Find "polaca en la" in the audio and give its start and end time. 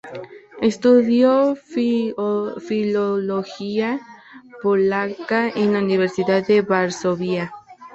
4.63-5.79